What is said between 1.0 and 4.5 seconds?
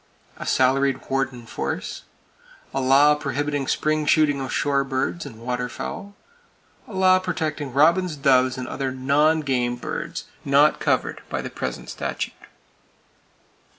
warden force. A law prohibiting spring shooting